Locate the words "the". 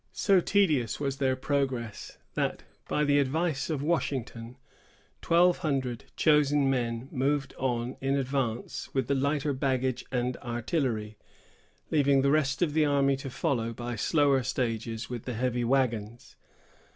3.03-3.19, 9.05-9.13, 12.23-12.31, 12.73-12.83, 15.25-15.35